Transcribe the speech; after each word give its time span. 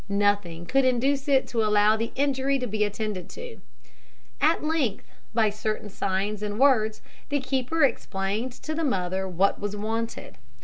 Nothing 0.09 0.65
could 0.65 0.83
induce 0.83 1.27
it 1.27 1.45
to 1.49 1.63
allow 1.63 1.95
the 1.95 2.11
injury 2.15 2.57
to 2.57 2.65
be 2.65 2.83
attended 2.83 3.29
to. 3.37 3.61
At 4.41 4.63
length, 4.63 5.05
by 5.31 5.51
certain 5.51 5.89
signs 5.91 6.41
and 6.41 6.57
words, 6.59 7.03
the 7.29 7.39
keeper 7.39 7.83
explained 7.83 8.53
to 8.63 8.73
the 8.73 8.83
mother 8.83 9.27
what 9.27 9.59
was 9.59 9.75
wanted. 9.75 10.39